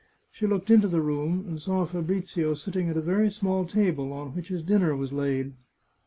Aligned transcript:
She 0.31 0.47
looked 0.47 0.71
into 0.71 0.87
the 0.87 0.99
room 0.99 1.45
and 1.47 1.61
saw 1.61 1.85
Fabrizio 1.85 2.55
sitting 2.55 2.89
at 2.89 2.97
a 2.97 3.01
very 3.01 3.29
small 3.29 3.65
table, 3.67 4.11
on 4.13 4.29
which 4.33 4.47
his 4.47 4.63
dinner 4.63 4.95
was 4.95 5.13
laid. 5.13 5.53